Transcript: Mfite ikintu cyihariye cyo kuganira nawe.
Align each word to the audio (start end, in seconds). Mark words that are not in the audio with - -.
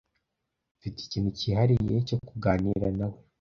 Mfite 0.77 0.97
ikintu 1.01 1.29
cyihariye 1.37 1.97
cyo 2.07 2.17
kuganira 2.27 2.87
nawe. 2.97 3.19